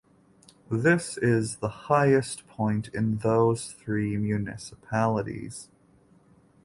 [0.71, 5.69] This is the highest point in those three municipalities.